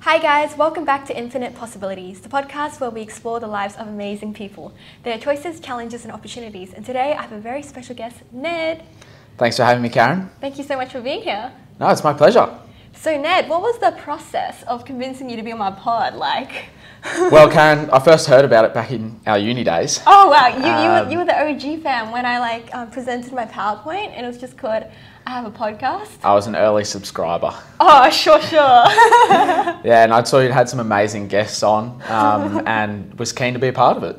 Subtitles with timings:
[0.00, 3.86] Hi, guys, welcome back to Infinite Possibilities, the podcast where we explore the lives of
[3.86, 4.72] amazing people,
[5.04, 6.72] their choices, challenges, and opportunities.
[6.72, 8.82] And today I have a very special guest, Ned.
[9.36, 10.30] Thanks for having me, Karen.
[10.40, 11.52] Thank you so much for being here.
[11.78, 12.48] No, it's my pleasure.
[12.94, 16.14] So, Ned, what was the process of convincing you to be on my pod?
[16.14, 16.66] Like,
[17.30, 20.00] Well, Karen, I first heard about it back in our uni days.
[20.06, 21.38] oh wow, you, you, Um, were, you were the
[21.76, 24.84] OG fan when I like um, presented my PowerPoint, and it was just called
[25.26, 27.52] "I have a podcast." I was an early subscriber.
[27.78, 28.58] Oh, sure, sure.
[29.82, 33.58] Yeah, and I saw you'd had some amazing guests on um, and was keen to
[33.60, 34.18] be a part of it.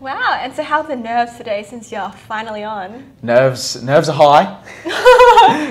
[0.00, 0.38] wow.
[0.42, 3.12] And so, how are the nerves today since you're finally on?
[3.22, 4.46] Nerves, nerves are high.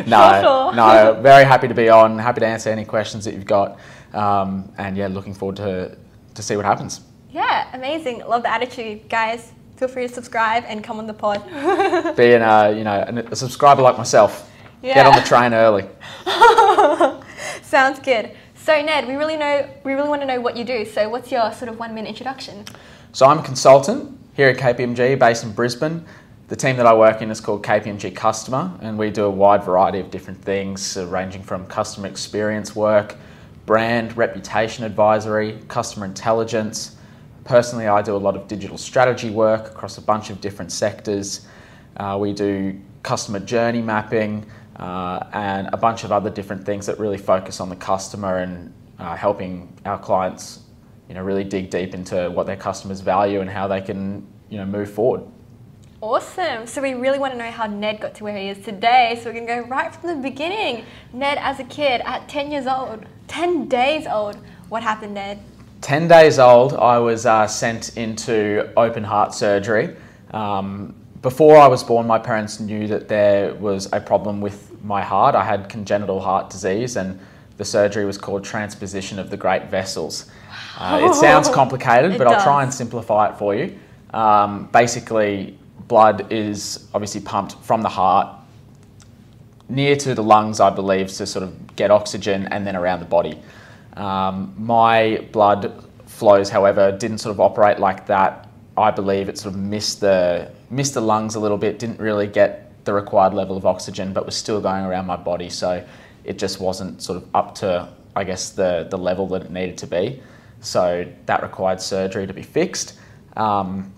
[0.07, 0.75] no, Sure, sure.
[0.75, 2.17] no, very happy to be on.
[2.19, 3.77] Happy to answer any questions that you've got.
[4.13, 5.97] Um, and yeah, looking forward to,
[6.33, 7.01] to see what happens.
[7.31, 8.19] Yeah, amazing.
[8.25, 9.51] Love the attitude, guys.
[9.75, 11.43] Feel free to subscribe and come on the pod.
[12.15, 14.49] Being a, you know, a subscriber like myself,
[14.93, 15.87] get on the train early.
[17.61, 18.31] Sounds good.
[18.55, 20.85] So Ned, we really know we really want to know what you do.
[20.85, 22.65] So what's your sort of one minute introduction?
[23.11, 26.03] So I'm a consultant here at KPMG based in Brisbane.
[26.47, 29.63] The team that I work in is called KPMG Customer, and we do a wide
[29.63, 33.15] variety of different things, uh, ranging from customer experience work,
[33.65, 36.97] brand, reputation advisory, customer intelligence.
[37.45, 41.47] Personally, I do a lot of digital strategy work across a bunch of different sectors.
[41.97, 44.45] Uh, we do customer journey mapping
[44.75, 48.73] uh, and a bunch of other different things that really focus on the customer and
[48.99, 50.65] uh, helping our clients
[51.07, 54.57] you know, really dig deep into what their customers value and how they can, you
[54.57, 55.23] know, move forward.
[56.01, 56.67] Awesome.
[56.67, 59.19] So we really want to know how Ned got to where he is today.
[59.21, 60.85] So we're going to go right from the beginning.
[61.13, 64.37] Ned, as a kid, at 10 years old, 10 days old,
[64.69, 65.39] what happened, Ned?
[65.81, 69.95] 10 days old, I was uh, sent into open heart surgery.
[70.31, 75.01] Um, before I was born, my parents knew that there was a problem with my
[75.01, 75.33] heart.
[75.33, 77.19] I had congenital heart disease, and
[77.57, 80.29] the surgery was called transposition of the great vessels.
[80.77, 83.75] Uh, it sounds complicated, It but I'll try and simplify it for you.
[84.13, 88.27] Um, basically, blood is obviously pumped from the heart
[89.67, 93.07] near to the lungs, I believe, to sort of get oxygen and then around the
[93.07, 93.41] body.
[93.97, 98.44] Um, my blood flows, however, didn't sort of operate like that.
[98.77, 102.27] I believe it sort of missed the missed the lungs a little bit, didn't really
[102.27, 105.49] get the required level of oxygen, but was still going around my body.
[105.49, 105.85] So
[106.23, 109.77] it just wasn't sort of up to, I guess, the the level that it needed
[109.79, 110.21] to be.
[110.59, 112.97] So that required surgery to be fixed,
[113.37, 113.93] um,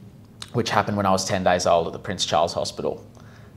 [0.53, 3.05] which happened when I was 10 days old at the Prince Charles Hospital.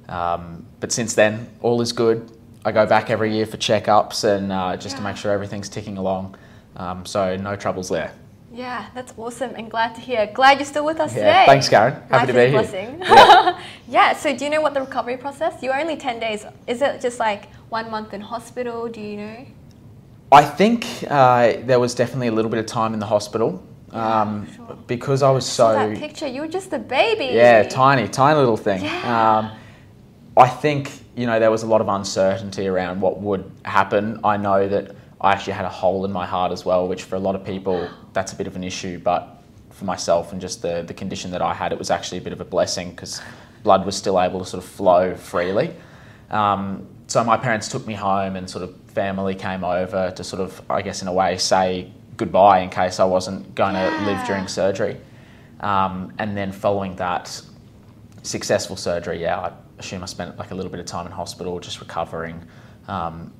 [0.09, 2.31] Um, but since then, all is good.
[2.65, 5.97] I go back every year for checkups and uh, just to make sure everything's ticking
[5.97, 6.37] along.
[6.77, 8.13] Um, so no troubles there.
[8.61, 10.27] Yeah, that's awesome and glad to hear.
[10.35, 11.45] Glad you're still with us Yeah, today.
[11.47, 11.95] thanks, Karen.
[12.11, 12.51] Happy to be here.
[12.51, 12.99] blessing.
[13.01, 13.59] Yeah.
[13.89, 15.63] yeah, so do you know what the recovery process?
[15.63, 16.45] You're only 10 days.
[16.67, 18.87] Is it just like one month in hospital?
[18.89, 19.47] Do you know?
[20.31, 24.47] I think uh, there was definitely a little bit of time in the hospital um,
[24.47, 24.79] Yeah, sure.
[24.87, 26.27] because I was Saw so that picture.
[26.27, 27.29] You were just a baby.
[27.35, 28.85] Yeah, tiny, tiny little thing.
[28.85, 29.39] Yeah.
[29.39, 29.53] Um,
[30.37, 34.21] I think you know there was a lot of uncertainty around what would happen.
[34.23, 37.17] I know that I actually had a hole in my heart as well, which for
[37.17, 38.99] a lot of people that's a bit of an issue.
[38.99, 42.23] But for myself and just the the condition that I had, it was actually a
[42.23, 43.21] bit of a blessing because
[43.63, 45.75] blood was still able to sort of flow freely.
[46.31, 50.41] Um, so my parents took me home, and sort of family came over to sort
[50.41, 54.27] of, I guess, in a way, say goodbye in case I wasn't going to live
[54.27, 54.97] during surgery.
[55.61, 57.43] Um, and then following that
[58.23, 61.59] successful surgery, yeah, I assume I spent like a little bit of time in hospital
[61.61, 62.43] just recovering,
[62.89, 63.33] um,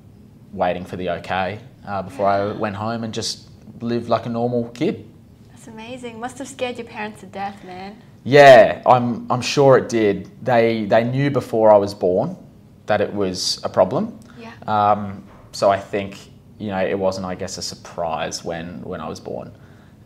[0.51, 3.49] waiting for the okay uh, before I went home and just
[3.81, 5.07] lived like a normal kid.
[5.49, 6.19] That's amazing.
[6.19, 8.01] Must have scared your parents to death, man.
[8.23, 10.29] Yeah, I'm, I'm sure it did.
[10.45, 12.37] They, they knew before I was born
[12.85, 14.19] that it was a problem.
[14.37, 14.53] Yeah.
[14.67, 16.17] Um, so I think,
[16.59, 19.51] you know, it wasn't, I guess, a surprise when, when I was born.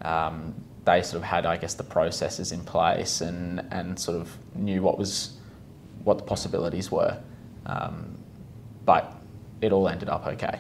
[0.02, 4.32] Um, they sort of had, I guess, the processes in place and, and sort of
[4.56, 5.38] knew what was
[6.04, 7.18] what the possibilities were.
[7.66, 8.18] Um,
[8.86, 9.12] but
[9.62, 10.60] it all ended up okay.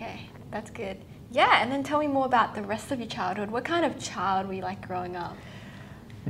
[0.00, 0.30] Okay.
[0.50, 0.96] That's good.
[1.30, 3.50] Yeah, and then tell me more about the rest of your childhood.
[3.50, 5.36] What kind of child were you like growing up?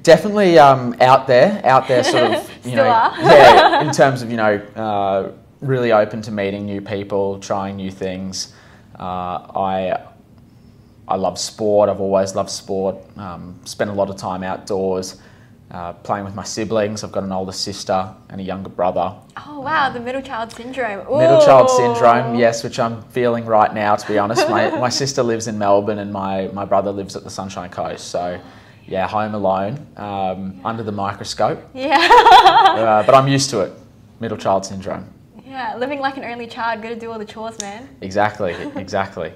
[0.03, 4.37] Definitely um, out there, out there, sort of, you know, yeah, in terms of you
[4.37, 8.53] know, uh, really open to meeting new people, trying new things.
[8.99, 10.07] Uh, I
[11.09, 11.89] I love sport.
[11.89, 12.97] I've always loved sport.
[13.17, 15.21] Um, spent a lot of time outdoors,
[15.71, 17.05] uh, playing with my siblings.
[17.05, 19.15] I've got an older sister and a younger brother.
[19.47, 20.99] Oh wow, the middle child syndrome.
[21.19, 23.97] Middle child syndrome, yes, which I'm feeling right now.
[23.97, 27.25] To be honest, my, my sister lives in Melbourne and my, my brother lives at
[27.25, 28.09] the Sunshine Coast.
[28.09, 28.41] So,
[28.87, 31.63] yeah, home alone, um, under the microscope.
[31.75, 31.99] Yeah.
[32.01, 33.73] Uh, but I'm used to it.
[34.21, 35.13] Middle child syndrome.
[35.45, 37.89] yeah, living like an only child, gotta do all the chores, man.
[38.01, 39.33] Exactly, exactly.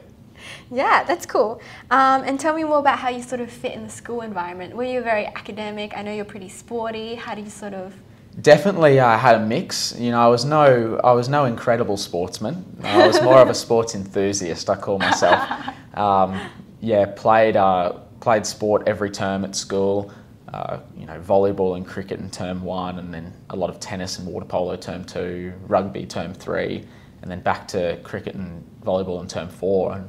[0.71, 1.61] Yeah, that's cool.
[1.91, 4.75] Um, and tell me more about how you sort of fit in the school environment.
[4.75, 5.97] Were you very academic?
[5.97, 7.15] I know you're pretty sporty.
[7.15, 7.95] How do you sort of?
[8.41, 9.95] Definitely, I uh, had a mix.
[9.97, 12.65] You know, I was no, I was no incredible sportsman.
[12.83, 14.69] I was more of a sports enthusiast.
[14.69, 15.49] I call myself.
[15.95, 16.51] Um,
[16.81, 20.13] yeah, played uh, played sport every term at school.
[20.53, 24.19] Uh, you know, volleyball and cricket in term one, and then a lot of tennis
[24.19, 26.85] and water polo term two, rugby term three,
[27.23, 29.93] and then back to cricket and volleyball in term four.
[29.93, 30.09] And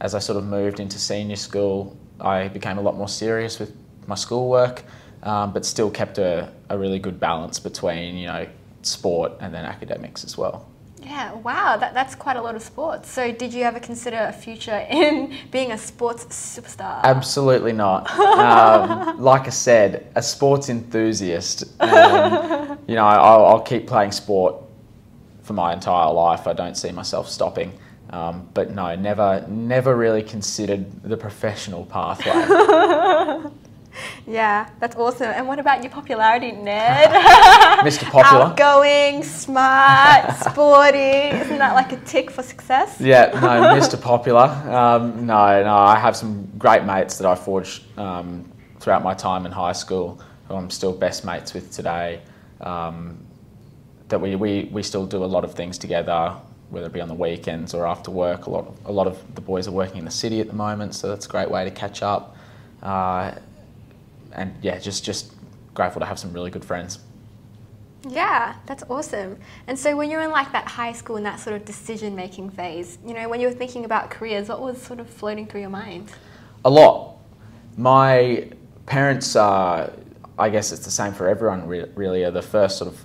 [0.00, 3.74] as I sort of moved into senior school, I became a lot more serious with
[4.06, 4.82] my schoolwork,
[5.22, 8.46] um, but still kept a, a really good balance between, you know,
[8.82, 10.66] sport and then academics as well.
[11.02, 13.10] Yeah, wow, that, that's quite a lot of sports.
[13.10, 17.02] So, did you ever consider a future in being a sports superstar?
[17.02, 18.10] Absolutely not.
[18.40, 21.64] Um, like I said, a sports enthusiast.
[21.80, 24.54] Um, you know, I'll, I'll, keep playing sport
[25.42, 26.46] for my entire life.
[26.46, 27.72] I don't see myself stopping.
[28.10, 33.50] Um, but no, never, never really considered the professional pathway.
[34.26, 35.30] Yeah, that's awesome.
[35.30, 37.10] And what about your popularity, Ned?
[37.80, 38.04] Mr.
[38.10, 38.44] Popular.
[38.46, 41.36] Outgoing, smart, sporty.
[41.36, 43.00] Isn't that like a tick for success?
[43.00, 44.00] Yeah, no, Mr.
[44.00, 44.44] Popular.
[44.44, 49.46] Um, no, no, I have some great mates that I forged um, throughout my time
[49.46, 52.20] in high school who I'm still best mates with today.
[52.60, 53.18] Um,
[54.08, 56.34] that we, we, we still do a lot of things together,
[56.70, 58.46] whether it be on the weekends or after work.
[58.46, 60.54] A lot, of, a lot of the boys are working in the city at the
[60.54, 62.36] moment, so that's a great way to catch up.
[62.82, 63.32] Uh,
[64.32, 65.34] and yeah, just just
[65.74, 66.98] grateful to have some really good friends.
[68.08, 69.38] Yeah, that's awesome.
[69.66, 72.50] And so when you're in like that high school and that sort of decision making
[72.50, 75.60] phase, you know, when you were thinking about careers, what was sort of floating through
[75.60, 76.10] your mind?
[76.64, 77.16] A lot.
[77.76, 78.48] My
[78.86, 79.92] parents are,
[80.38, 83.04] I guess it's the same for everyone really, are the first sort of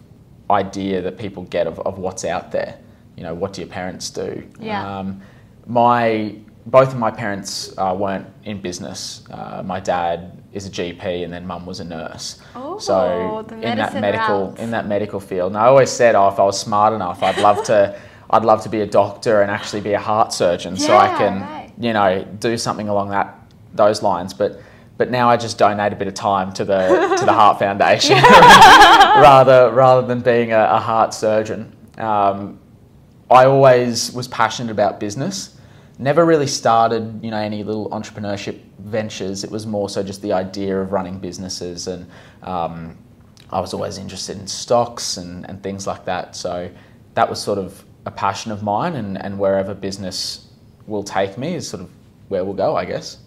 [0.50, 2.78] idea that people get of, of what's out there.
[3.16, 4.44] You know, what do your parents do?
[4.60, 5.00] Yeah.
[5.00, 5.22] Um,
[5.68, 6.36] my
[6.68, 9.24] both of my parents uh, weren't in business.
[9.30, 12.40] Uh, my dad is a GP, and then mum was a nurse.
[12.56, 14.60] Oh, so in that medical route.
[14.60, 17.38] in that medical field, and I always said, oh, if I was smart enough, I'd
[17.38, 18.00] love to.
[18.28, 21.16] I'd love to be a doctor and actually be a heart surgeon, yeah, so I
[21.16, 21.72] can, right.
[21.80, 23.40] you know, do something along that
[23.76, 24.34] those lines.
[24.34, 24.60] But
[24.98, 28.18] but now I just donate a bit of time to the to the Heart Foundation
[28.24, 31.76] rather rather than being a, a heart surgeon.
[31.98, 32.60] Um,
[33.36, 35.56] I always was passionate about business
[35.98, 39.44] never really started, you know, any little entrepreneurship ventures.
[39.44, 42.06] It was more so just the idea of running businesses, and
[42.44, 42.98] um,
[43.52, 46.36] I was always interested in stocks and, and things like that.
[46.36, 46.70] So
[47.14, 50.48] that was sort of a passion of mine, and, and wherever business
[50.88, 51.90] will take me is sort of
[52.28, 53.18] where we'll go, I guess.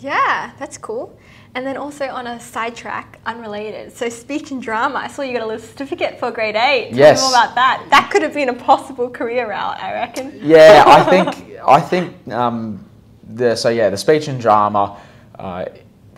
[0.00, 1.16] Yeah, that's cool.
[1.54, 3.92] And then also on a sidetrack, unrelated.
[3.92, 5.00] So speech and drama.
[5.00, 6.90] I saw you got a little certificate for grade eight.
[6.90, 7.20] Tell yes.
[7.20, 7.86] me more about that.
[7.90, 10.38] That could have been a possible career route, I reckon.
[10.42, 11.02] Yeah, I
[11.32, 12.82] think I think um,
[13.34, 14.98] the so yeah the speech and drama
[15.38, 15.66] uh,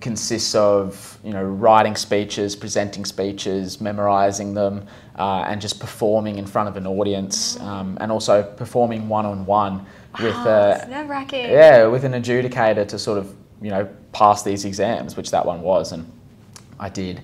[0.00, 4.86] consists of you know writing speeches, presenting speeches, memorizing them,
[5.18, 9.46] uh, and just performing in front of an audience, um, and also performing one on
[9.46, 9.84] one
[10.20, 10.86] with oh, uh,
[11.32, 13.34] yeah with an adjudicator to sort of
[13.64, 16.10] you know, pass these exams, which that one was, and
[16.78, 17.22] I did.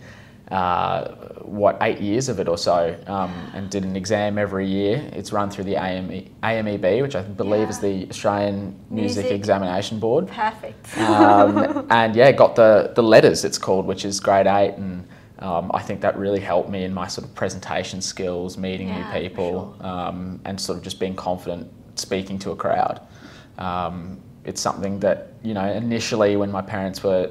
[0.51, 5.09] Uh, what eight years of it or so, um, and did an exam every year.
[5.13, 7.69] It's run through the AME, AMEB, which I believe yeah.
[7.69, 10.27] is the Australian Music, Music, Examination Board.
[10.29, 10.99] Perfect.
[10.99, 13.45] um, and yeah, got the the letters.
[13.45, 15.07] It's called, which is grade eight, and
[15.41, 19.13] um, I think that really helped me in my sort of presentation skills, meeting yeah,
[19.13, 19.87] new people, sure.
[19.87, 23.01] Um, and sort of just being confident speaking to a crowd.
[23.59, 27.31] Um, it's something that you know initially when my parents were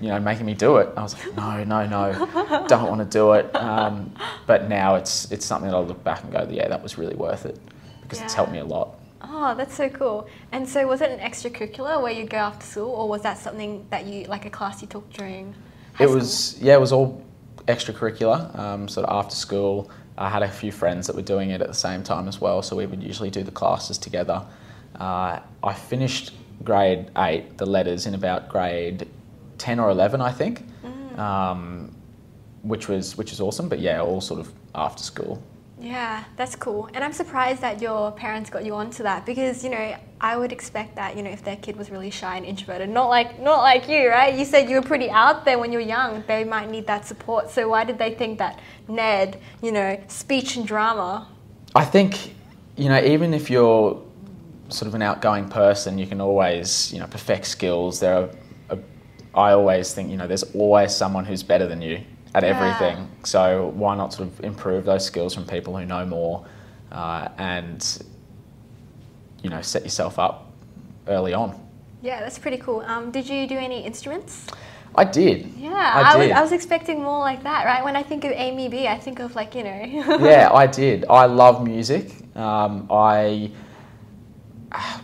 [0.00, 3.18] you know making me do it i was like no no no don't want to
[3.18, 3.54] do it.
[3.54, 4.14] Um,
[4.46, 7.16] but now it's it's something that i look back and go yeah that was really
[7.16, 7.58] worth it
[8.02, 8.24] because yeah.
[8.24, 8.98] it's helped me a lot.
[9.20, 10.28] Oh that's so cool.
[10.52, 13.86] And so was it an extracurricular where you go after school or was that something
[13.90, 15.54] that you like a class you took during
[15.94, 16.14] high it school?
[16.14, 17.24] was yeah it was all
[17.66, 19.90] extracurricular um, sort of after school.
[20.16, 22.62] I had a few friends that were doing it at the same time as well
[22.62, 24.44] so we would usually do the classes together
[24.98, 26.32] uh, I finished
[26.64, 29.08] grade eight, the letters, in about grade
[29.58, 31.18] 10 or 11, I think, mm.
[31.18, 31.94] um,
[32.62, 33.68] which was which is awesome.
[33.68, 35.42] But yeah, all sort of after school.
[35.80, 36.88] Yeah, that's cool.
[36.94, 40.50] And I'm surprised that your parents got you onto that because, you know, I would
[40.50, 43.58] expect that, you know, if their kid was really shy and introverted, not like not
[43.58, 44.36] like you, right?
[44.36, 46.24] You said you were pretty out there when you were young.
[46.26, 47.50] They might need that support.
[47.50, 51.28] So why did they think that Ned, you know, speech and drama?
[51.76, 52.34] I think,
[52.76, 54.02] you know, even if you're
[54.68, 58.00] sort of an outgoing person, you can always, you know, perfect skills.
[58.00, 58.30] There are,
[58.70, 58.78] a,
[59.34, 62.00] I always think, you know, there's always someone who's better than you
[62.34, 62.50] at yeah.
[62.50, 63.08] everything.
[63.24, 66.46] So why not sort of improve those skills from people who know more,
[66.92, 68.02] uh, and
[69.42, 70.50] you know, set yourself up
[71.06, 71.58] early on.
[72.02, 72.80] Yeah, that's pretty cool.
[72.80, 74.46] Um, did you do any instruments?
[74.94, 75.52] I did.
[75.56, 76.32] Yeah, I I, was, did.
[76.32, 77.84] I was expecting more like that, right?
[77.84, 79.82] When I think of AMEB, I think of like, you know.
[80.20, 81.04] yeah, I did.
[81.08, 82.12] I love music.
[82.36, 83.50] Um, I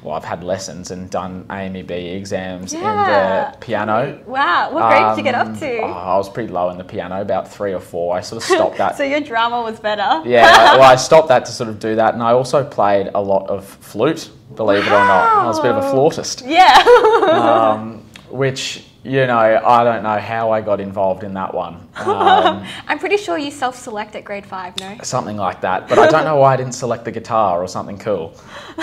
[0.05, 4.21] well, I've had lessons and done AMEB exams in the piano.
[4.27, 5.79] Wow, what grade did you get up Um, to?
[5.81, 8.15] oh, I was pretty low in the piano, about three or four.
[8.15, 8.97] I sort of stopped that.
[8.99, 10.23] so your drama was better.
[10.29, 13.21] yeah, well, I stopped that to sort of do that, and I also played a
[13.23, 14.31] lot of flute.
[14.55, 16.79] Believe it or not, I was a bit of a flautist, Yeah.
[17.33, 21.89] um, which you know I don't know how I got involved in that one.
[22.05, 24.99] Um, I'm pretty sure you self-select at grade five, no?
[25.03, 25.89] something like that.
[25.89, 28.35] But I don't know why I didn't select the guitar or something cool.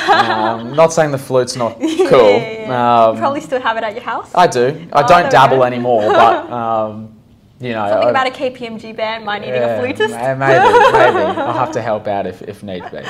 [0.10, 1.88] Um, not saying the flute's not cool.
[1.90, 3.04] Yeah, yeah.
[3.06, 4.32] Um, you probably still have it at your house.
[4.34, 4.88] I do.
[4.94, 7.14] I Oh, don't dabble anymore, but um,
[7.60, 10.16] you know, Something I- about a KPMG band might needing yeah, a flutist.
[10.16, 13.02] Maybe, maybe I'll have to help out if, if need be.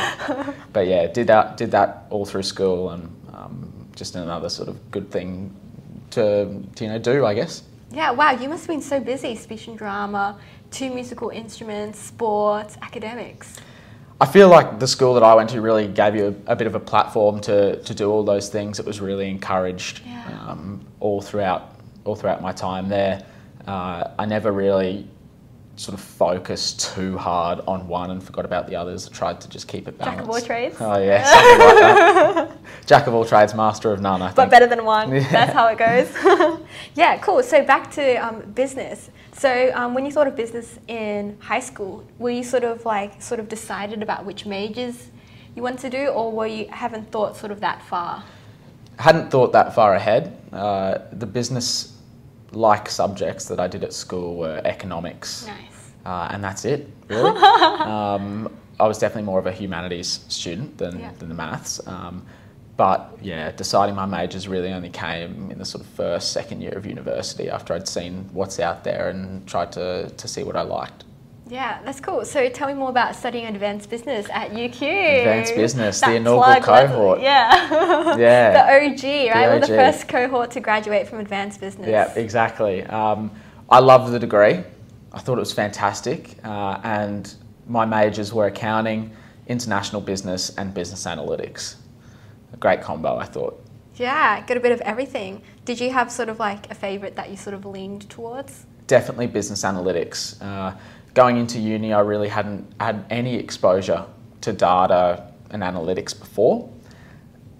[0.73, 3.03] But yeah, did that did that all through school and
[3.33, 5.55] um, just another sort of good thing
[6.11, 7.63] to, to you know do, I guess.
[7.91, 9.35] Yeah, wow, you must have been so busy.
[9.35, 10.39] Speech and drama,
[10.69, 13.57] two musical instruments, sports, academics.
[14.21, 16.67] I feel like the school that I went to really gave you a, a bit
[16.67, 18.79] of a platform to, to do all those things.
[18.79, 20.23] It was really encouraged Yeah.
[20.47, 21.75] um, all throughout
[22.05, 23.23] all throughout my time there.
[23.67, 25.07] Uh, I never really
[25.75, 29.07] sort of focused too hard on one and forgot about the others.
[29.07, 30.19] I tried to just keep it balanced.
[30.19, 30.75] Jack of all trades.
[30.79, 32.85] Oh yeah, like.
[32.85, 34.21] Jack of all trades, master of none.
[34.21, 34.35] I think.
[34.35, 35.11] But better than one.
[35.21, 35.29] Yeah.
[35.29, 36.59] That's how it goes.
[36.95, 37.43] yeah, cool.
[37.43, 39.09] So back to um, business.
[39.33, 43.21] So um, when you thought of business in high school, were you sort of like
[43.21, 45.09] sort of decided about which majors
[45.55, 48.23] you wanted to do, or were you haven't thought sort of that far?
[49.01, 50.37] hadn't thought that far ahead.
[50.53, 51.90] Uh, the business
[52.51, 55.47] like subjects that I did at school were economics.
[55.47, 55.91] Nice.
[56.05, 57.29] uh, and that's it, really.
[57.29, 61.11] um, I was definitely more of a humanities student than, Yeah.
[61.19, 61.85] than the maths.
[61.87, 62.25] Um,
[62.77, 66.71] but yeah, deciding my majors really only came in the sort of first, second year
[66.71, 70.63] of university after I'd seen what's out there and tried to, to see what I
[70.63, 71.03] liked.
[71.51, 72.23] Yeah, that's cool.
[72.23, 75.19] So tell me more about studying advanced business at UQ.
[75.19, 77.19] Advanced business, the That inaugural plug, cohort.
[77.21, 78.15] Yeah.
[78.17, 78.51] Yeah.
[78.53, 79.49] the OG, right?
[79.49, 81.89] We're the first cohort to graduate from advanced business.
[81.89, 82.83] Yeah, exactly.
[82.83, 83.31] Um,
[83.69, 84.63] I loved the degree.
[85.11, 86.37] I thought it was fantastic.
[86.41, 87.33] Uh, and
[87.67, 89.11] my majors were accounting,
[89.47, 91.75] international business, and business analytics.
[92.53, 93.61] A great combo, I thought.
[93.95, 95.41] Yeah, got a bit of everything.
[95.65, 98.65] Did you have sort of like a favorite that you sort of leaned towards?
[98.87, 100.41] Definitely business analytics.
[100.41, 100.77] Uh,
[101.13, 104.05] going into uni, I really hadn't had any exposure
[104.41, 106.69] to data and analytics before.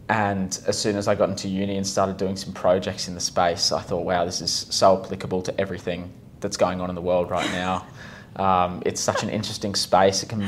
[0.10, 3.22] And as soon as I got into uni and started doing some projects in the
[3.22, 7.02] space, I thought, wow, this is so applicable to everything that's going on in the
[7.02, 7.86] world right now.
[8.36, 10.24] Um, it's such an interesting space.
[10.24, 10.42] It can,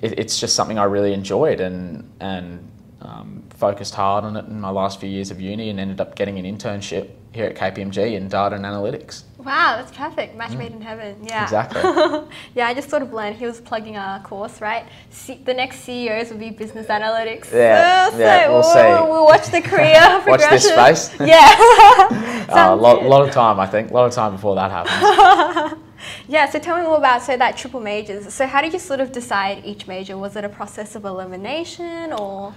[0.00, 2.68] it, it's just something I really enjoyed and and
[3.02, 6.14] um, focused hard on it in my last few years of uni and ended up
[6.14, 9.22] getting an internship here at KPMG in data and analytics.
[9.38, 10.36] Wow, that's perfect.
[10.36, 11.16] Match made in heaven.
[11.24, 11.40] Yeah.
[11.40, 11.42] Mm.
[11.44, 11.80] Exactly.
[12.54, 14.84] yeah, I just sort of learned he was plugging our course, right?
[15.10, 17.50] C- the next CEOs will be business analytics.
[17.52, 18.78] Yeah, Uh, yeah, we'll see.
[18.80, 20.96] We'll watch the career Watch this progression.
[20.96, 21.20] space.
[21.28, 22.46] Yeah.
[22.48, 23.08] A Sounds lot, good.
[23.08, 23.90] lot of time, I think.
[23.90, 25.78] A lot of time before that happens.
[26.28, 28.32] Yeah, so tell me more about so that triple majors.
[28.34, 30.18] So how did you sort of decide each major?
[30.18, 32.54] Was it a process of elimination or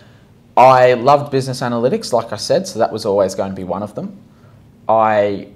[0.57, 3.83] I loved business analytics, like I said, so that was always going to be one
[3.83, 4.17] of them.
[4.87, 5.49] I,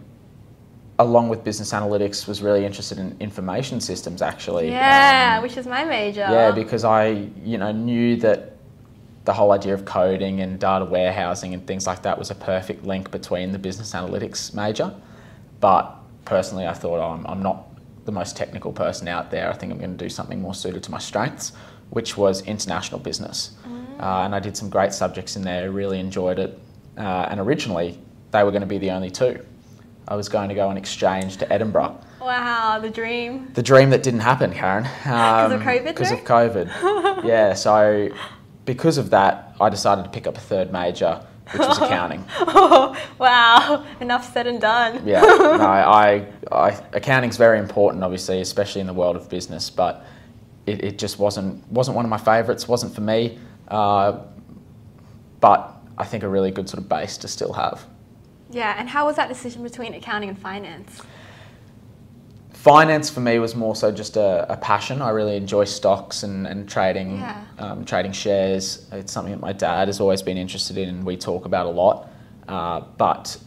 [0.98, 4.70] along with business analytics, was really interested in information systems actually.
[4.70, 6.22] Yeah, Um, which is my major.
[6.22, 8.58] yeah, because I, you know, knew that
[9.26, 12.84] the whole idea of coding and data warehousing and things like that was a perfect
[12.86, 14.94] link between the business analytics major.
[15.62, 17.68] But personally, I thought oh, I'm, I'm not
[18.06, 19.50] the most technical person out there.
[19.50, 21.54] I think I'm going to do something more suited to my strengths,
[21.92, 23.52] which was international business.
[24.00, 26.58] Uh, and I did some great subjects in there, really enjoyed it.
[26.98, 28.00] Uh, and originally,
[28.32, 29.46] they were going to be the only two.
[30.08, 32.00] I was going to go on exchange to Edinburgh.
[32.22, 33.50] Wow, the dream.
[33.54, 34.86] The dream that didn't happen, Karen.
[35.06, 37.24] Um, of COVID, Because of COVID.
[37.26, 38.10] yeah, so
[38.66, 42.24] because of that, I decided to pick up a third major, which was accounting.
[42.40, 45.06] oh, wow, enough said and done.
[45.06, 50.06] Yeah, no, I, I, accounting's very important, obviously, especially in the world of business, but
[50.66, 53.40] it, it just wasn't, wasn't one of my favourites, wasn't for me,
[53.70, 54.20] uh,
[55.40, 57.86] but I think a really good sort of base to still have.
[58.52, 61.02] Yeah, and how was that decision between accounting and finance?
[62.54, 65.02] Finance for me was more so just a, a passion.
[65.02, 67.42] I really enjoy stocks and, and trading, Yeah.
[67.58, 68.88] um, trading shares.
[68.92, 71.70] It's something that my dad has always been interested in and we talk about a
[71.70, 72.10] lot.
[72.50, 73.38] Uh, but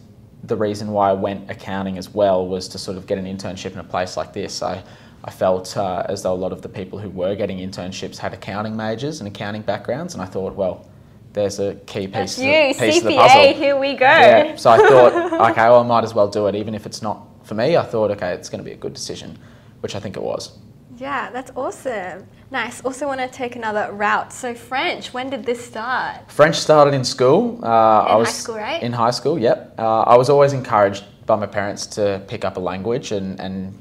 [0.44, 3.72] the reason why I went accounting as well was to sort of get an internship
[3.72, 4.62] in a place like this.
[4.62, 4.82] I,
[5.24, 8.32] I felt uh, as though a lot of the people who were getting internships had
[8.34, 10.88] accounting majors and accounting backgrounds, and I thought, well,
[11.32, 13.54] there's a key piece, That's of, you, the, piece of the puzzle.
[13.54, 14.04] Here we go.
[14.04, 14.56] Yeah.
[14.56, 15.12] So I thought,
[15.50, 17.76] okay, well, I might as well do it, even if it's not for me.
[17.76, 19.38] I thought, okay, it's going to be a good decision,
[19.80, 20.58] which I think it was.
[20.98, 22.26] Yeah, that's awesome.
[22.50, 22.84] Nice.
[22.84, 24.32] Also, want to take another route.
[24.32, 25.14] So, French.
[25.14, 26.30] When did this start?
[26.30, 27.58] French started in school.
[27.62, 28.82] Uh, I In was high school, right?
[28.82, 29.74] In high school, yep.
[29.78, 33.74] Uh, I was always encouraged by my parents to pick up a language and, and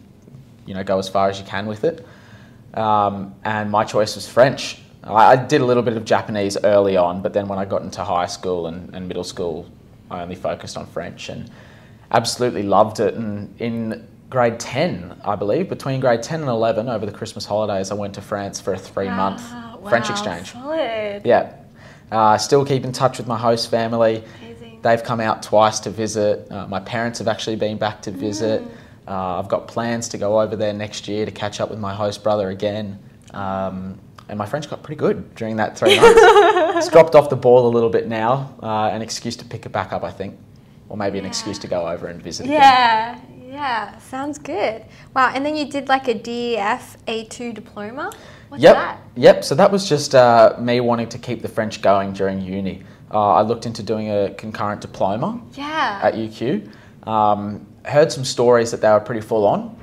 [0.66, 2.06] you know go as far as you can with it.
[2.74, 4.82] Um, and my choice was French.
[5.04, 7.82] I, I did a little bit of Japanese early on, but then when I got
[7.82, 9.70] into high school and, and middle school,
[10.10, 11.50] I only focused on French and
[12.12, 13.16] absolutely loved it.
[13.16, 17.92] And in grade 10, I believe, between grade 10 and 11, over the Christmas holidays,
[17.92, 20.52] I went to France for a three month Wow, French wow, exchange.
[20.54, 21.22] Solid.
[21.26, 21.56] Yeah.
[22.12, 24.24] Uh, still keep in touch with my host family.
[24.42, 24.80] Amazing.
[24.82, 26.52] They've come out twice to visit.
[26.52, 28.64] Uh, my parents have actually been back to visit.
[29.12, 31.94] Uh, I've got plans to go over there next year to catch up with my
[31.94, 32.98] host brother again.
[33.34, 34.00] Um,
[34.30, 36.22] and my French got pretty good during that three months.
[36.78, 38.56] it's dropped off the ball a little bit now.
[38.64, 40.40] Uh, an excuse to pick it back up, I think.
[40.88, 42.62] Or maybe an excuse to go over and visit again.
[42.62, 44.86] Yeah, yeah, sounds good.
[45.14, 48.14] Wow, and then you did like a DELF A2 diploma?
[48.48, 48.76] What's yep.
[48.76, 49.02] that?
[49.18, 49.44] Yep.
[49.44, 52.84] So that was just uh, me wanting to keep the French going during uni.
[53.14, 56.00] Uh, I looked into doing a concurrent diploma Yeah.
[56.02, 56.72] at UQ.
[57.06, 59.78] Um, heard some stories that they were pretty full on.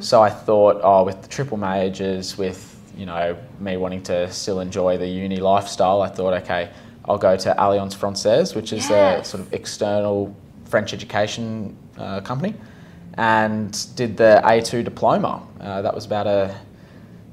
[0.00, 2.66] So I thought, oh, with the triple majors, with
[2.96, 6.70] you know me wanting to still enjoy the uni lifestyle, I thought, okay,
[7.06, 10.34] I'll go to Alliance Française, which is a sort of external
[10.66, 12.54] French education uh, company,
[13.14, 15.42] and did the A2 diploma.
[15.60, 16.54] Uh, that was about a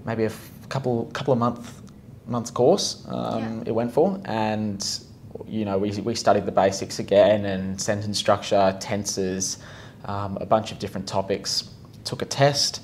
[0.05, 1.81] maybe a f- couple couple of month
[2.27, 3.63] months course um, Yeah.
[3.67, 4.85] it went for, and
[5.45, 9.57] you know we, we studied the basics again and sentence structure, tenses,
[10.07, 11.69] um, a bunch of different topics.
[12.03, 12.81] Took a test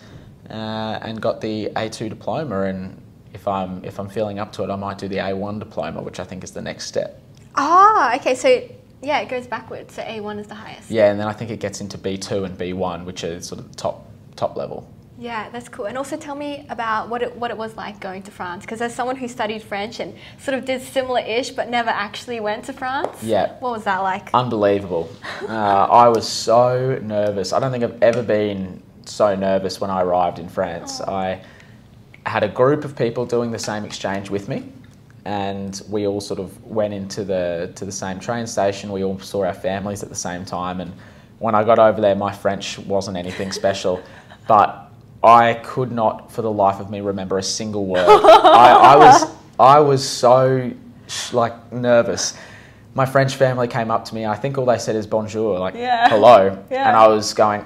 [0.49, 3.01] uh, and got the A2 diploma, and
[3.33, 6.19] if I'm if I'm feeling up to it, I might do the A1 diploma, which
[6.19, 7.21] I think is the next step.
[7.55, 8.61] Oh, okay, so
[9.01, 9.93] yeah, it goes backwards.
[9.95, 10.91] So A1 is the highest.
[10.91, 13.69] Yeah, and then I think it gets into B2 and B1, which are sort of
[13.69, 14.89] the top top level.
[15.23, 15.85] Yeah, that's cool.
[15.85, 18.65] And also tell me about what it, what it was like going to France.
[18.65, 22.65] Because as someone who studied French and sort of did similar-ish but never actually went
[22.65, 23.53] to France, Yeah.
[23.59, 24.33] what was that like?
[24.33, 25.09] Unbelievable.
[25.47, 27.53] Uh, I was so nervous.
[27.53, 30.99] I don't think I've ever been so nervous when I arrived in France.
[30.99, 31.39] I
[32.25, 34.73] had a group of people doing the same exchange with me,
[35.23, 38.91] and we all sort of went into the to the same train station.
[38.91, 40.91] We all saw our families at the same time, and
[41.39, 44.01] when I got over there, my French wasn't anything special,
[44.47, 44.89] but
[45.23, 48.05] I could not, for the life of me, remember a single word.
[48.07, 50.71] I, I was I was so
[51.31, 52.35] like nervous.
[52.95, 54.25] My French family came up to me.
[54.25, 56.09] I think all they said is bonjour, like Yeah.
[56.09, 56.87] hello, Yeah.
[56.87, 57.63] and I was going.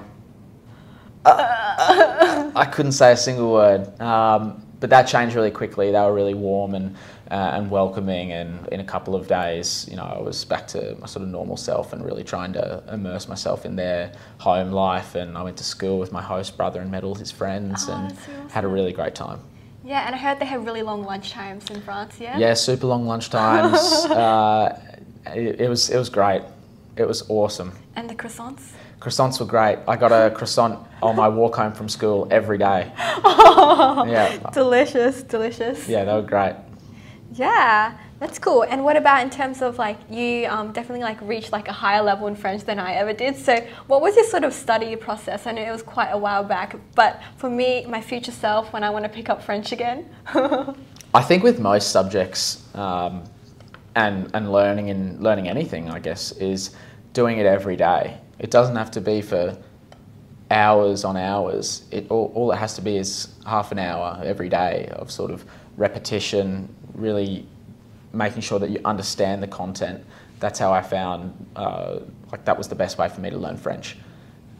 [1.26, 4.00] I couldn't say a single word.
[4.00, 5.90] Um, but that changed really quickly.
[5.90, 6.96] They were really warm and
[7.30, 10.96] uh, and welcoming, and in a couple of days, you know, I was back to
[10.98, 15.14] my sort of normal self and really trying to immerse myself in their home life.
[15.14, 17.92] And I went to school with my host brother and met all his friends, Oh,
[17.92, 19.40] and so had a really great time.
[19.84, 22.36] Yeah, and I heard they have really long lunch times in France, yeah?
[22.36, 23.78] Yeah, super long lunch times.
[24.10, 24.80] uh,
[25.26, 26.42] it, it was it was great.
[26.96, 27.72] It was awesome.
[27.94, 28.72] And the croissants?
[29.00, 29.78] Croissants were great.
[29.86, 32.92] I got a croissant on my walk home from school every day.
[34.08, 35.88] Yeah, Delicious, delicious.
[35.88, 36.54] yeah, they were great.
[37.34, 38.62] Yeah, that's cool.
[38.62, 42.02] And what about in terms of like you um, definitely like reached like a higher
[42.02, 43.36] level in French than I ever did.
[43.36, 43.56] So
[43.86, 45.46] what was your sort of study process?
[45.46, 48.82] I know it was quite a while back, but for me, my future self, when
[48.82, 50.08] I want to pick up French again.
[51.14, 53.24] I think with most subjects, um,
[53.94, 56.70] and and learning and learning anything, I guess, is
[57.12, 58.18] doing it every day.
[58.38, 59.56] It doesn't have to be for
[60.50, 61.84] hours on hours.
[61.90, 65.30] It all, all it has to be is half an hour every day of sort
[65.30, 65.44] of
[65.76, 67.46] repetition, really
[68.12, 70.04] making sure that you understand the content.
[70.40, 73.56] That's how I found uh, like that was the best way for me to learn
[73.56, 73.96] French.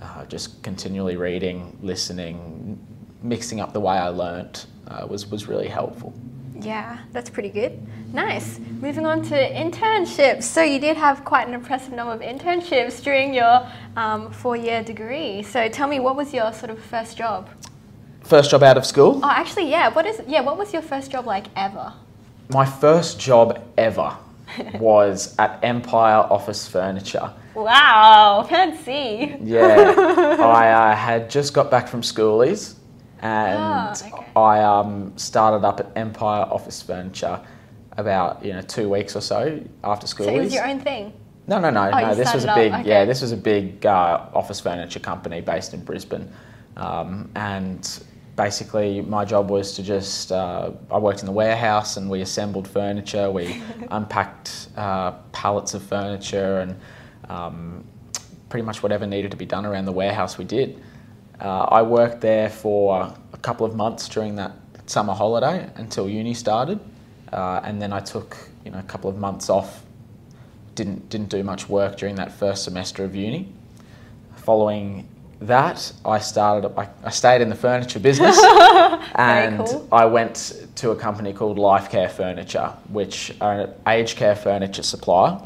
[0.02, 2.78] Uh, just continually reading, listening,
[3.22, 6.12] mixing up the way I learnt uh, was was really helpful.
[6.60, 7.80] Yeah, that's pretty good.
[8.12, 8.58] Nice.
[8.80, 10.44] Moving on to internships.
[10.44, 15.42] So you did have quite an impressive number of internships during your um, four-year degree.
[15.42, 17.48] So tell me, what was your sort of first job?
[18.22, 19.20] First job out of school.
[19.22, 19.88] Oh, actually, yeah.
[19.88, 20.42] What is yeah?
[20.42, 21.94] What was your first job like ever?
[22.50, 24.16] My first job ever
[24.74, 27.32] was at Empire Office Furniture.
[27.54, 29.36] Wow, fancy.
[29.42, 29.94] Yeah,
[30.40, 32.74] I uh, had just got back from schoolies,
[33.20, 34.26] and Ah, okay.
[34.36, 37.40] I um, started up at Empire Office Furniture
[37.96, 40.26] about you know two weeks or so after school.
[40.26, 41.12] So it was your own thing.
[41.46, 42.14] No, no, no, Oh, no.
[42.14, 45.72] This was a big, up, yeah, this was a big uh, office furniture company based
[45.72, 46.30] in Brisbane,
[46.76, 48.02] um, and
[48.38, 52.68] basically, my job was to just, uh, I worked in the warehouse and we assembled
[52.68, 56.76] furniture, we unpacked uh, pallets of furniture and
[57.28, 57.84] um,
[58.48, 60.80] pretty much whatever needed to be done around the warehouse we did.
[61.40, 64.52] Uh, I worked there for a couple of months during that
[64.86, 66.80] summer holiday until uni started,
[67.32, 69.82] uh, and then I took you know a couple of months off.
[70.74, 73.52] Didn't didn't do much work during that first semester of uni.
[74.36, 75.06] Following
[75.40, 76.72] that, I started.
[76.76, 78.36] I, I stayed in the furniture business,
[79.14, 79.88] and cool.
[79.92, 84.82] I went to a company called Life Care Furniture, which are an aged care furniture
[84.82, 85.40] supplier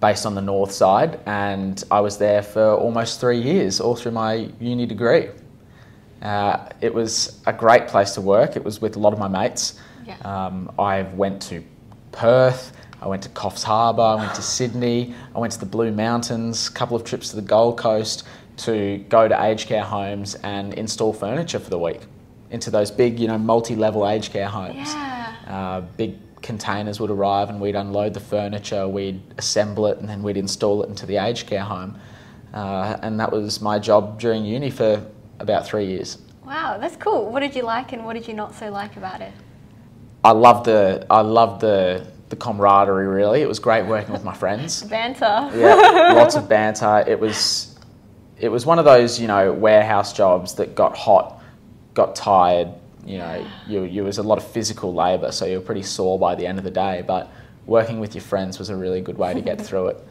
[0.00, 4.12] based on the north side, and I was there for almost three years, all through
[4.12, 5.28] my uni degree.
[6.22, 8.56] Uh, it was a great place to work.
[8.56, 9.80] It was with a lot of my mates.
[10.06, 10.16] Yeah.
[10.24, 11.62] Um, I went to
[12.12, 12.72] Perth.
[13.00, 14.02] I went to Coffs Harbour.
[14.02, 15.14] I went to Sydney.
[15.34, 16.68] I went to the Blue Mountains.
[16.68, 18.24] A couple of trips to the Gold Coast
[18.58, 22.00] to go to aged care homes and install furniture for the week
[22.50, 25.34] into those big, you know, multi-level aged care homes yeah.
[25.46, 30.22] uh, big containers would arrive and we'd unload the furniture, we'd assemble it, and then
[30.22, 31.98] we'd install it into the aged care home.
[32.52, 35.04] Uh, and that was my job during uni for
[35.38, 36.18] about three years.
[36.44, 37.30] Wow, that's cool.
[37.30, 39.32] What did you like and what did you not so like about it?
[40.24, 43.06] I loved the I loved the the camaraderie.
[43.06, 44.82] Really, it was great working with my friends.
[44.90, 45.50] Banter.
[45.54, 47.04] Yeah, lots of banter.
[47.06, 47.78] It was
[48.38, 51.42] it was one of those you know warehouse jobs that got hot,
[51.94, 52.68] got tired.
[53.08, 56.18] You know, you you was a lot of physical labour, so you were pretty sore
[56.18, 57.02] by the end of the day.
[57.06, 57.30] But
[57.66, 60.08] working with your friends was a really good way to get through it.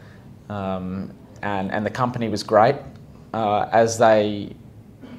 [0.49, 2.75] Um, and and the company was great
[3.33, 4.55] uh, as they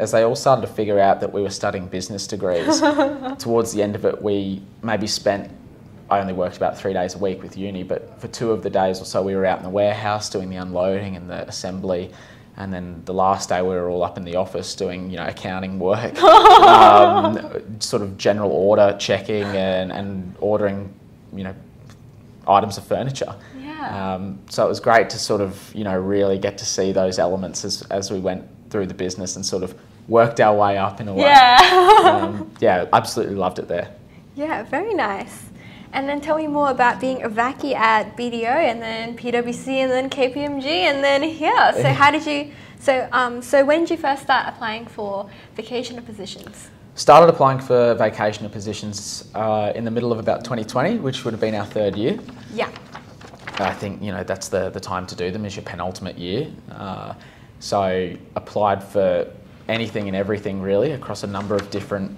[0.01, 2.81] as they all started to figure out that we were studying business degrees.
[3.39, 5.51] towards the end of it, we maybe spent
[6.11, 8.71] I only worked about three days a week with uni, but for two of the
[8.71, 12.11] days or so, we were out in the warehouse doing the unloading and the assembly.
[12.59, 15.27] And then the last day, we were all up in the office doing, you know,
[15.27, 20.93] accounting work, um, sort of general order checking and, and ordering,
[21.33, 21.55] you know,
[22.49, 23.33] items of furniture.
[23.57, 24.15] Yeah.
[24.15, 27.21] Um, so it was great to sort of, you know, really get to see those
[27.21, 31.01] elements as, as we went through the business and sort of worked our way up
[31.01, 31.23] in a way.
[31.23, 32.01] yeah.
[32.03, 33.95] Um, yeah, absolutely loved it there.
[34.35, 35.45] yeah, very nice.
[35.93, 39.91] And then tell me more about being a vackie at BDO and then PwC and
[39.91, 41.73] then KPMG and then here.
[41.75, 42.53] So how did you?
[42.79, 46.71] So um, so when did you first start applying for vacationer positions?
[46.95, 51.41] Started applying for vacationer positions uh, in the middle of about 2020, which would have
[51.41, 52.19] been our third year.
[52.53, 52.71] Yeah.
[53.61, 56.51] I think you know that's the, the time to do them is your penultimate year.
[56.71, 57.15] Uh,
[57.61, 59.33] so applied for
[59.69, 62.17] anything and everything really across a number of different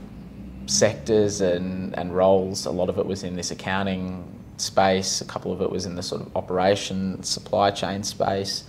[0.71, 2.67] sectors and, and roles.
[2.67, 4.25] A lot of it was in this accounting
[4.57, 5.21] space.
[5.21, 8.65] A couple of it was in the sort of operation supply chain space,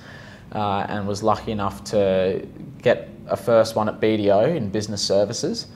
[0.54, 2.48] uh, and was lucky enough to
[2.82, 5.68] get a first one at BDO in business services.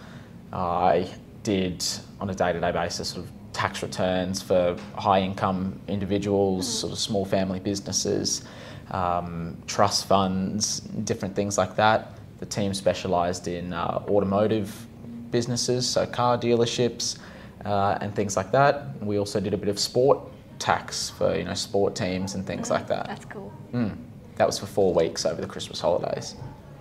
[0.51, 1.09] I
[1.43, 1.85] did
[2.19, 7.59] on a day-to-day basis sort of tax returns for high-income individuals, sort of small family
[7.59, 8.45] businesses,
[8.91, 12.17] um, trust funds, different things like that.
[12.39, 14.87] The team specialised in uh, automotive
[15.37, 17.17] businesses, so car dealerships
[17.65, 18.73] uh, and things like that.
[19.01, 20.19] We also did a bit of sport
[20.59, 23.05] tax for you know sport teams and things like that.
[23.07, 23.51] That's cool.
[23.73, 23.97] Mm.
[24.37, 26.35] That was for four weeks over the Christmas holidays.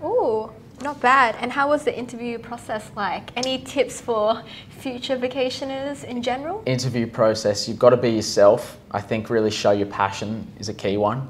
[0.04, 0.50] Ooh,
[0.82, 1.36] not bad.
[1.40, 3.24] And how was the interview process like?
[3.36, 6.62] Any tips for future vacationers in general?
[6.66, 8.78] interview process, you've got to be yourself.
[8.90, 11.20] I think really show your passion is a key one.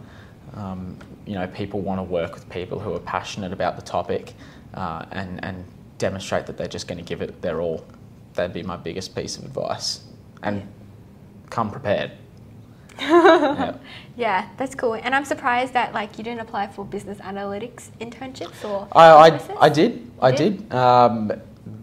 [0.55, 4.35] Um, you know, people want to work with people who are passionate about the topic
[4.75, 5.65] uh, and, and
[5.99, 7.85] demonstrate that they're just going to give it their all.
[8.35, 10.01] That'd be my biggest piece of advice.
[10.43, 10.67] And
[11.51, 12.13] come prepared.
[12.99, 13.77] Yeah.
[14.17, 14.95] Yeah, that's cool.
[14.95, 19.41] And I'm surprised that like you didn't apply for business analytics internships or I, I.
[19.67, 20.09] I did.
[20.23, 20.73] I You did.
[20.73, 21.33] Um,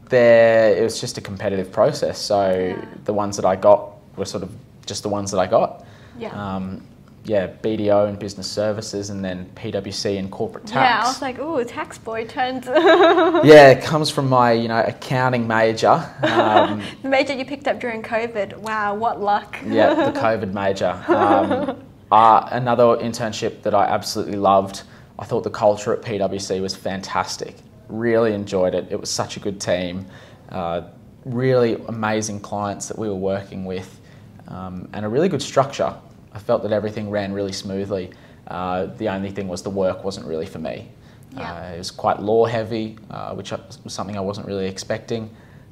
[0.07, 2.17] there, it was just a competitive process.
[2.17, 2.85] So Yeah.
[3.03, 4.51] the ones that I got were sort of
[4.85, 5.83] just the ones that I got.
[6.17, 6.29] Yeah.
[6.29, 6.81] Um,
[7.23, 10.73] yeah, BDO and business services, and then PwC and corporate tax.
[10.73, 14.81] yeah, I was like, ooh, tax boy turned yeah, it comes from my you know
[14.81, 16.03] accounting major.
[16.23, 18.57] Um, the major you picked up during COVID.
[18.57, 19.57] Wow, what luck.
[19.65, 20.91] yeah, the COVID major.
[21.07, 24.83] Um, uh, another internship that I absolutely loved.
[25.19, 27.55] I thought the culture at PwC was fantastic.
[27.87, 28.87] Really enjoyed it.
[28.89, 30.07] It was such a good team.
[30.49, 30.81] Uh,
[31.23, 34.01] really amazing clients that we were working with,
[34.47, 35.93] um, and a really good structure.
[36.33, 38.11] I felt that everything ran really smoothly.
[38.47, 40.89] Uh, the only thing was the work wasn't really for me.
[41.35, 41.53] Yeah.
[41.53, 45.29] Uh, it was quite law heavy, uh, which was something I wasn't really expecting.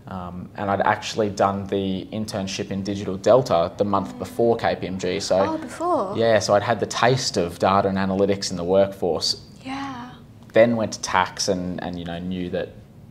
[0.07, 5.21] Um, and I'd actually done the internship in Digital Delta the month before KPMG.
[5.21, 6.13] So, Oh, before.
[6.17, 9.45] yeah, so I'd had the taste of data and analytics in the workforce.
[9.63, 10.11] Yeah.
[10.53, 12.69] Then went to tax and, and you know knew that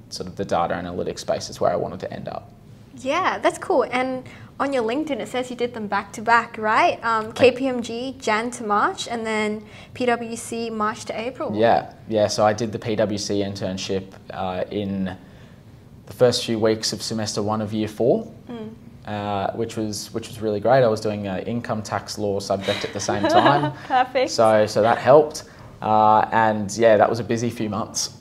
[0.08, 2.50] sort of the data analytics space is where I wanted to end up.
[2.96, 3.84] Yeah, that's cool.
[3.92, 4.24] And
[4.60, 7.02] on your LinkedIn, it says you did them back to back, right?
[7.04, 11.54] Um, KPMG Jan to March, and then PwC March to April.
[11.54, 12.26] Yeah, yeah.
[12.26, 15.16] So I did the PwC internship uh, in
[16.06, 18.32] the first few weeks of semester one of year four.
[18.48, 18.74] Mm.
[19.06, 20.84] Uh, which was which was really great.
[20.84, 23.72] I was doing an income tax law subject at the same time.
[23.86, 24.30] Perfect.
[24.30, 25.44] So so that helped,
[25.80, 28.17] uh, and yeah, that was a busy few months.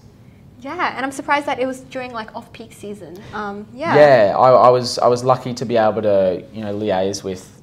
[0.60, 3.22] Yeah, and I'm surprised that it was during like off-peak season.
[3.34, 3.96] Um, yeah.
[3.96, 7.62] Yeah, I, I, was I was lucky to be able to you know liaise with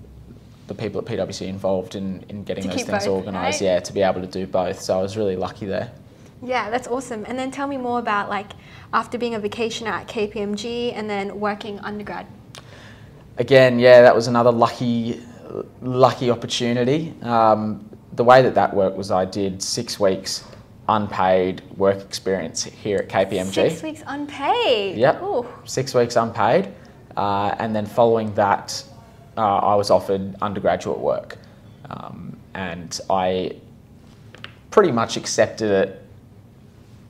[0.69, 3.61] the people at PwC involved in, in getting to those things organised.
[3.61, 3.67] Right?
[3.67, 4.81] Yeah, to be able to do both.
[4.81, 5.93] So I was really lucky there.
[6.43, 7.25] Yeah, that's awesome.
[7.27, 8.53] And then tell me more about like
[8.93, 12.27] after being a vacationer at KPMG and then working undergrad
[13.37, 15.21] again, yeah, that was another lucky,
[15.81, 17.15] lucky opportunity.
[17.23, 20.45] Um, the way that that worked was I did six weeks
[20.89, 23.53] unpaid work experience here at KPMG.
[23.53, 24.97] Six weeks unpaid.
[24.99, 25.23] Yep.
[25.23, 25.47] Ooh.
[25.65, 26.73] Six weeks unpaid,
[27.17, 28.85] uh, and then following that,
[29.37, 31.39] uh, I was offered undergraduate work,
[31.91, 33.57] um, and I
[34.71, 36.01] pretty much accepted it.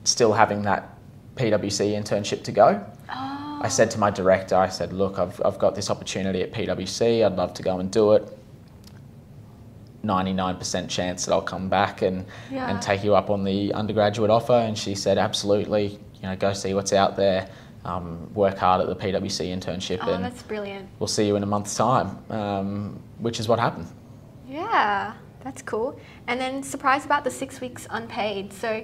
[0.03, 0.97] Still having that
[1.35, 2.85] PwC internship to go.
[3.09, 3.59] Oh.
[3.61, 7.25] I said to my director, I said, look, I've, I've got this opportunity at PwC,
[7.25, 8.37] I'd love to go and do it.
[10.05, 12.69] 99% chance that I'll come back and, yeah.
[12.69, 14.53] and take you up on the undergraduate offer.
[14.53, 17.49] And she said, absolutely, you know, go see what's out there.
[17.83, 19.99] Um, work hard at the PwC internship.
[20.01, 20.89] Oh, and that's brilliant.
[20.97, 23.87] We'll see you in a month's time, um, which is what happened.
[24.47, 25.13] Yeah,
[25.43, 25.99] that's cool.
[26.25, 28.51] And then surprise about the six weeks unpaid.
[28.51, 28.83] So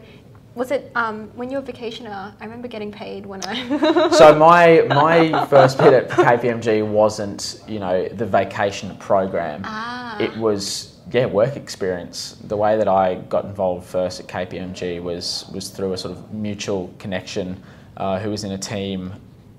[0.54, 2.34] was it um, when you were a vacationer?
[2.40, 4.10] I remember getting paid when I.
[4.12, 9.62] so my my first bit at KPMG wasn't you know the vacation program.
[9.64, 10.20] Ah.
[10.20, 12.38] It was yeah work experience.
[12.44, 16.34] The way that I got involved first at KPMG was was through a sort of
[16.34, 17.62] mutual connection
[17.98, 19.14] uh, who was in a team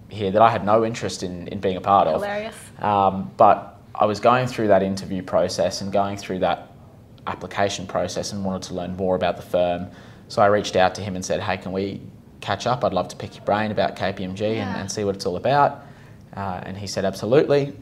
[0.09, 2.15] here that I had no interest in in being a part of.
[2.15, 2.57] Hilarious.
[2.81, 6.73] Um, but I was going through that interview process and going through that
[7.27, 9.89] application process and wanted to learn more about the firm.
[10.29, 12.01] So I reached out to him and said, hey, can we
[12.41, 12.85] catch up?
[12.85, 14.69] I'd love to pick your brain about KPMG yeah.
[14.69, 15.85] and, and, see what it's all about.
[16.37, 17.75] Uh, and he said, absolutely.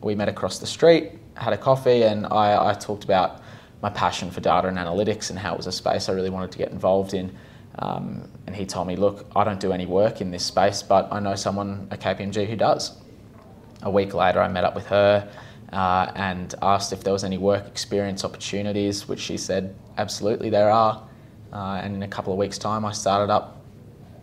[0.00, 3.40] We met across the street, had a coffee, and I, I, talked about
[3.82, 6.50] my passion for data and analytics and how it was a space I really wanted
[6.52, 7.36] to get involved in.
[7.78, 11.08] Um, and he told me, look, I don't do any work in this space, but
[11.12, 12.96] I know someone at KPMG who does.
[13.82, 15.30] A week later, I met up with her
[15.72, 20.70] uh, and asked if there was any work experience opportunities, which she said, absolutely, there
[20.70, 21.06] are.
[21.52, 23.62] Uh, and in a couple of weeks' time, I started up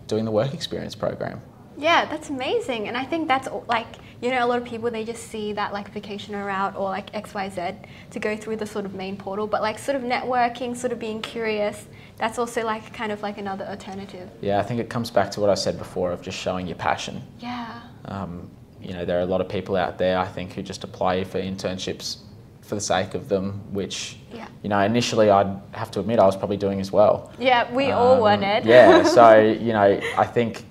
[0.08, 1.42] doing the work experience program.
[1.78, 2.88] Yeah, that's amazing.
[2.88, 3.88] And I think that's like,
[4.22, 7.12] you know, a lot of people, they just see that like vacationer route or like
[7.14, 9.48] XYZ to go through the sort of main portal.
[9.48, 11.86] But like sort of networking, sort of being curious,
[12.18, 14.30] that's also like kind of like another alternative.
[14.42, 16.78] Yeah, I think it comes back to what I said before of just showing your
[16.78, 17.22] passion.
[17.40, 17.82] Yeah.
[18.06, 18.50] Um,
[18.82, 21.24] you know, there are a lot of people out there, I think, who just apply
[21.24, 22.18] for internships
[22.66, 24.48] for the sake of them, which yeah.
[24.64, 27.32] you know initially I'd have to admit I was probably doing as well.
[27.40, 28.66] Yeah, we um, all were, Ned.
[28.66, 30.66] yeah, so you know I think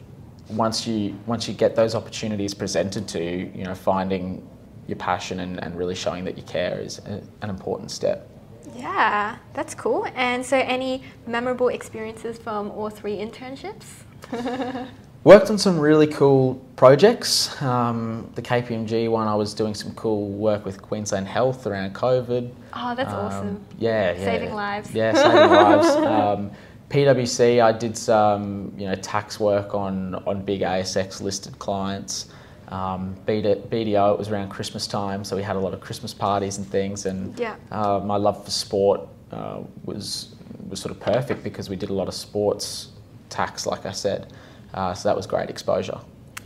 [0.48, 4.46] once you once you get those opportunities presented to you, you know finding
[4.86, 8.28] your passion and, and really showing that you care is a, an important step.
[8.76, 10.06] Yeah, that's cool.
[10.14, 13.84] And so, any memorable experiences from all three internships?
[15.24, 17.60] Worked on some really cool projects.
[17.62, 22.52] Um, the KPMG one, I was doing some cool work with Queensland Health around COVID.
[22.74, 23.64] Oh, that's um, awesome.
[23.78, 24.24] Yeah, yeah.
[24.24, 24.92] Saving lives.
[24.92, 25.88] Yeah, saving lives.
[26.04, 26.50] Um,
[26.94, 32.28] PwC, I did some you know tax work on on big ASX listed clients.
[32.68, 36.56] Um, BDO, it was around Christmas time, so we had a lot of Christmas parties
[36.58, 37.06] and things.
[37.06, 37.56] And yeah.
[37.72, 39.00] uh, my love for sport
[39.32, 40.36] uh, was
[40.68, 42.90] was sort of perfect because we did a lot of sports
[43.28, 44.32] tax, like I said.
[44.72, 45.98] Uh, so that was great exposure.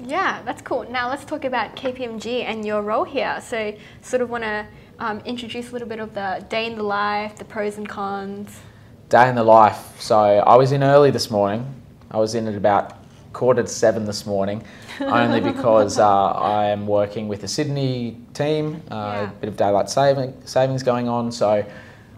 [0.02, 0.90] Yeah, that's cool.
[0.90, 3.38] Now let's talk about KPMG and your role here.
[3.42, 4.66] So, sort of want to
[4.98, 8.60] um, introduce a little bit of the day in the life, the pros and cons.
[9.08, 9.98] Day in the life.
[10.00, 11.64] So, I was in early this morning.
[12.10, 12.98] I was in at about
[13.32, 14.62] quarter to seven this morning,
[15.00, 19.22] only because uh, I am working with the Sydney team, uh, yeah.
[19.22, 21.32] a bit of daylight saving, savings going on.
[21.32, 21.64] So,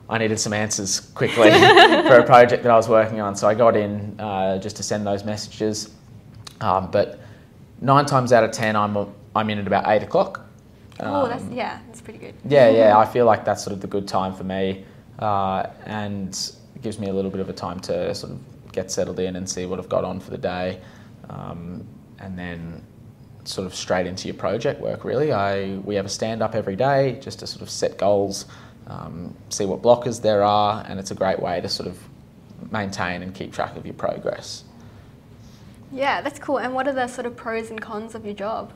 [0.09, 1.51] I needed some answers quickly
[2.09, 3.37] for a project that I was working on.
[3.37, 5.95] So, I got in uh, just to send those messages.
[6.61, 7.21] Um, but
[7.81, 8.97] nine times out of ten, I'm
[9.37, 10.45] I'm in at about eight o'clock.
[10.99, 12.35] oh, that's um, yeah, that's pretty good.
[12.45, 14.85] Yeah, yeah, I feel like that's sort of the good time for me,
[15.21, 18.91] uh, and it gives me a little bit of a time to sort of get
[18.91, 20.81] settled in and see what I've got on for the day,
[21.29, 21.87] um,
[22.19, 22.83] and then
[23.45, 25.05] sort of straight into your project work.
[25.05, 28.47] Really, I we have a stand up every day just to sort of set goals,
[28.87, 31.99] um, see what blockers there are, and it's a great way to sort of
[32.73, 34.65] maintain and keep track of your progress.
[35.93, 36.61] Yeah, that's cool.
[36.61, 38.73] And what are the sort of pros and cons of your job?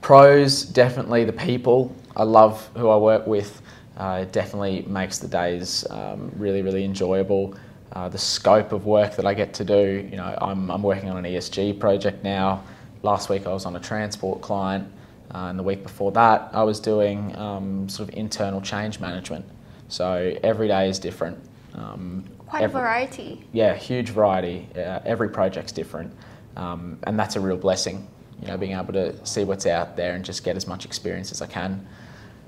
[0.00, 1.94] Pros, definitely the people.
[2.16, 3.62] I love who I work with.
[4.00, 7.54] Uh, it definitely makes the days um, really, really enjoyable.
[7.92, 11.10] Uh, the scope of work that I get to do, you know, I'm, I'm working
[11.10, 12.64] on an ESG project now.
[13.02, 14.90] Last week I was on a transport client,
[15.34, 19.44] uh, and the week before that I was doing um, sort of internal change management.
[19.88, 21.38] So every day is different.
[21.74, 23.44] Um, Quite every- a variety.
[23.52, 24.66] yeah, huge variety.
[24.74, 26.10] Uh, every project's different,
[26.56, 28.08] um, and that's a real blessing.
[28.40, 31.32] You know, being able to see what's out there and just get as much experience
[31.32, 31.86] as I can.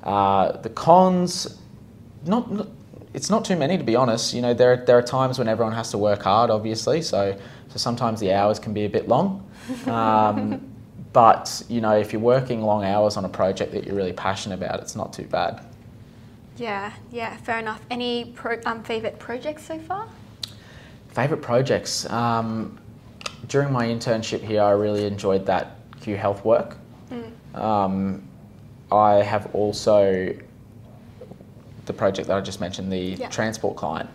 [0.02, 1.58] Uh, the cons,
[2.24, 2.68] not, not,
[3.14, 4.34] it's not too many to be honest.
[4.34, 7.02] You know, there there are times when everyone has to work hard, obviously.
[7.02, 7.38] So
[7.68, 9.48] so sometimes the hours can be a bit long.
[9.86, 10.68] Um,
[11.12, 14.56] but you know, if you're working long hours on a project that you're really passionate
[14.56, 15.64] about, it's not too bad.
[16.56, 17.80] Yeah, yeah, fair enough.
[17.90, 20.06] Any pro- um, favorite projects so far?
[21.08, 22.08] Favorite projects.
[22.10, 22.78] Um,
[23.48, 26.76] during my internship here, I really enjoyed that Q Health work.
[27.54, 28.26] Um,
[28.92, 30.34] I have also
[31.86, 33.28] the project that I just mentioned, the Yeah.
[33.28, 34.10] transport client.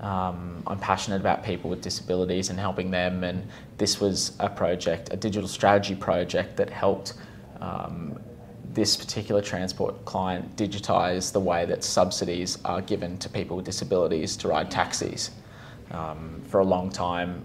[0.00, 5.12] Um, I'm passionate about people with disabilities and helping them, and this was a project,
[5.12, 7.14] a digital strategy project that helped
[7.60, 8.18] um,
[8.72, 14.36] this particular transport client digitise the way that subsidies are given to people with disabilities
[14.38, 15.32] to ride taxis.
[15.90, 17.44] Um, for a long time,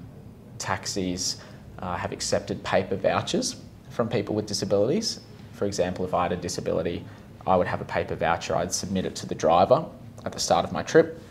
[0.59, 1.37] taxis
[1.79, 3.57] uh, have accepted paper vouchers
[3.89, 5.19] from people with disabilities.
[5.55, 7.03] For example, if I had a disability,
[7.47, 9.85] I would have a paper voucher, I'd submit it to the driver
[10.25, 11.21] at the start of my trip.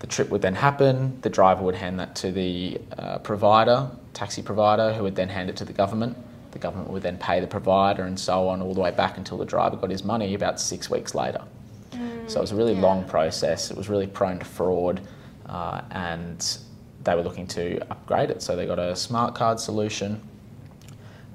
[0.00, 4.42] The trip would then happen, the driver would hand that to the uh, provider, taxi
[4.42, 6.16] provider, who would then hand it to the government.
[6.52, 9.38] The government would then pay the provider and so on all the way back until
[9.38, 11.42] the driver got his money about six weeks later.
[12.28, 12.82] So it was a really yeah.
[12.82, 13.70] long process.
[13.70, 15.00] It was really prone to fraud,
[15.46, 16.58] uh, and
[17.02, 18.42] they were looking to upgrade it.
[18.42, 20.20] So they got a smart card solution,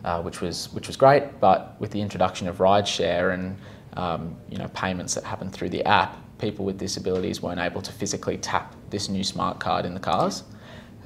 [0.04, 1.40] uh, which was which was great.
[1.40, 3.58] But with the introduction of rideshare and
[3.96, 7.92] um, you know payments that happen through the app, people with disabilities weren't able to
[7.92, 10.44] physically tap this new smart card in the cars,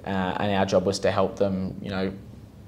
[0.05, 2.11] uh, and our job was to help them, you know.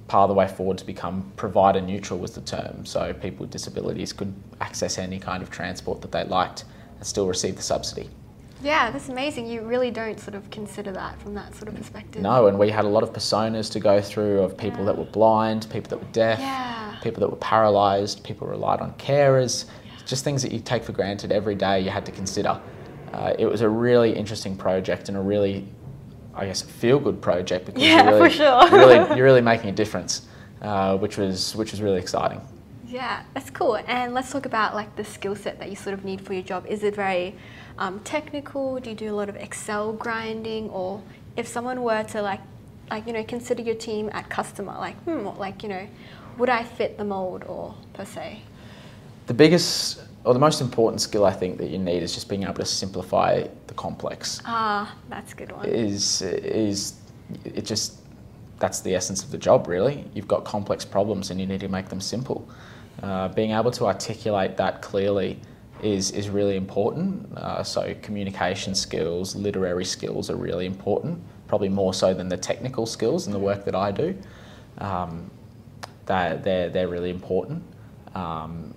[0.07, 3.51] Part of the way forward to become provider neutral was the term, so people with
[3.51, 6.65] disabilities could access any kind of transport that they liked
[6.97, 8.09] and still receive the subsidy.
[8.61, 9.47] Yeah, that's amazing.
[9.47, 12.21] You really don't sort of consider that from that sort of perspective.
[12.21, 15.05] No, and we had a lot of personas to go through of people that were
[15.05, 16.95] blind, people that were deaf, Yeah.
[17.01, 19.65] people that were paralysed, people relied on carers,
[20.05, 22.59] just things that you take for granted every day you had to consider.
[23.13, 25.65] Uh, it was a really interesting project and a really,
[26.35, 28.67] I guess, feel good project because Yeah, you're really, for sure.
[28.69, 30.27] you're really, you're really making a difference,
[30.61, 32.41] uh, which, was, which was really exciting.
[32.87, 33.77] Yeah, that's cool.
[33.87, 36.41] And let's talk about like the skill set that you sort of need for your
[36.43, 36.65] job.
[36.67, 37.35] Is it very
[37.77, 38.79] um, technical?
[38.79, 41.01] Do you do a lot of Excel grinding, or
[41.35, 42.41] if someone were to like,
[42.89, 45.87] like you know, consider your team at customer, like hmm, like you know,
[46.37, 48.41] would I fit the mold or per se?
[49.27, 52.43] The biggest or the most important skill I think that you need is just being
[52.43, 54.41] able to simplify the complex.
[54.45, 55.65] Ah, that's a good one.
[55.65, 56.93] is is
[57.45, 57.99] it just
[58.59, 61.69] that's the essence of the job really you've got complex problems and you need to
[61.69, 62.49] make them simple
[63.03, 65.39] uh, being able to articulate that clearly
[65.81, 71.93] is is really important uh, so communication skills literary skills are really important probably more
[71.93, 74.15] so than the technical skills and the work that I do
[74.79, 75.29] um,
[76.05, 77.63] they're, they're, they're really important
[78.15, 78.73] um,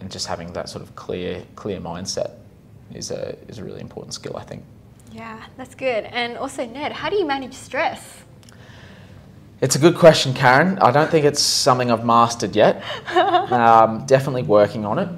[0.00, 2.32] and just having that sort of clear clear mindset
[2.94, 4.62] is a, is a really important skill I think
[5.12, 6.04] Yeah, that's good.
[6.04, 8.22] And also, Ned, how do you manage stress?
[9.60, 10.78] It's a good question, Karen.
[10.78, 12.82] I don't think it's something I've mastered yet.
[13.14, 15.08] um, definitely working on it.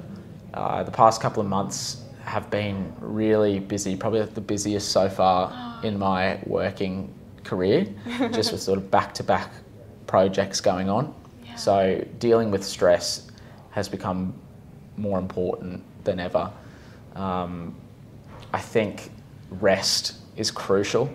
[0.55, 5.79] Uh, the past couple of months have been really busy, probably the busiest so far
[5.83, 7.13] in my working
[7.43, 7.85] career,
[8.31, 9.51] just with sort of back to back
[10.07, 11.13] projects going on.
[11.45, 11.55] Yeah.
[11.55, 13.29] So dealing with stress
[13.71, 14.33] has become
[14.97, 16.51] more important than ever.
[17.15, 17.75] Um,
[18.53, 19.11] I think
[19.49, 21.13] rest is crucial.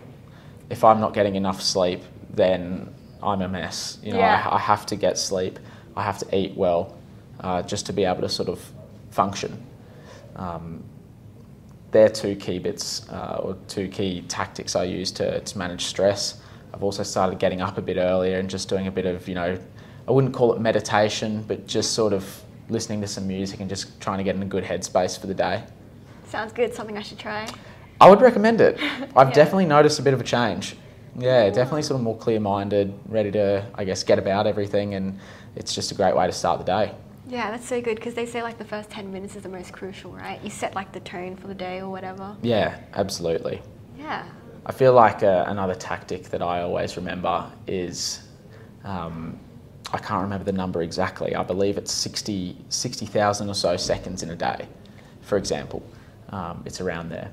[0.68, 3.98] If I'm not getting enough sleep, then I'm a mess.
[4.03, 4.46] You know, Yeah.
[4.48, 5.59] I, I have to get sleep.
[5.96, 6.96] I have to eat well,
[7.40, 8.61] uh, just to be able to sort of
[9.11, 9.63] function.
[10.37, 10.83] Um,
[11.90, 16.40] they're two key bits uh, or two key tactics I use to, to manage stress.
[16.73, 19.35] I've also started getting up a bit earlier and just doing a bit of, you
[19.35, 19.58] know,
[20.06, 24.00] I wouldn't call it meditation, but just sort of listening to some music and just
[24.00, 25.65] trying to get in a good headspace for the day.
[26.29, 26.73] Sounds good.
[26.73, 27.48] Something I should try.
[28.00, 28.79] I would recommend it.
[29.17, 29.35] I've Yeah.
[29.35, 30.77] definitely noticed a bit of a change.
[31.19, 35.19] Yeah, definitely sort of more clear minded, ready to, I guess, get about everything, and
[35.56, 36.94] it's just a great way to start the day.
[37.29, 39.73] Yeah, that's so good because they say like the first 10 minutes is the most
[39.73, 40.42] crucial, right?
[40.42, 42.37] You set like the tone for the day or whatever.
[42.42, 43.62] Yeah, absolutely.
[43.98, 44.25] Yeah.
[44.66, 48.21] I feel like uh, another tactic that I always remember is
[48.85, 49.38] um,
[49.92, 51.35] I can't remember the number exactly.
[51.35, 54.68] I believe it's 60 60,000 or so seconds in a day,
[55.21, 55.83] for example.
[56.31, 57.31] Um, it's around there.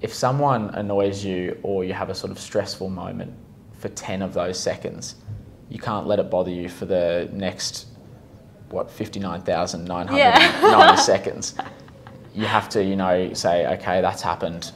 [0.00, 3.34] If someone annoys you or you have a sort of stressful moment
[3.78, 5.16] for 10 of those seconds,
[5.68, 7.86] you can't let it bother you for the next,
[8.74, 10.94] what, 59,990 Yeah.
[10.96, 11.54] seconds.
[12.36, 14.72] You have to, you know, say, okay, that's happened.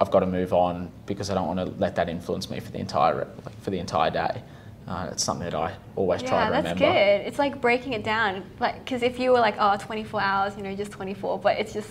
[0.00, 2.70] I've got to move on because I don't want to let that influence me for
[2.70, 4.42] the entire like, for the entire day.
[4.86, 6.68] Uh, it's something that I always try to remember.
[6.68, 7.26] Yeah, that's good.
[7.26, 10.62] It's like breaking it down, like because if you were like, oh, 24 hours, you
[10.62, 11.90] know, just 24, but it's just,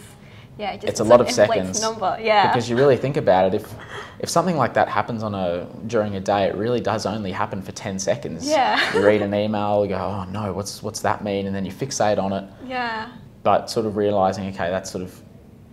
[0.60, 1.82] yeah, it just It's a lot of seconds.
[1.82, 2.18] Number.
[2.22, 2.48] Yeah.
[2.52, 3.74] Because you really think about it, if
[4.20, 7.62] if something like that happens on a during a day, it really does only happen
[7.62, 8.48] for 10 seconds.
[8.48, 8.78] Yeah.
[8.94, 11.48] You read an email, you go, oh no, what's what's that mean?
[11.48, 12.46] And then you fixate on it.
[12.66, 13.10] yeah.
[13.42, 15.18] But sort of realizing, okay, that's sort of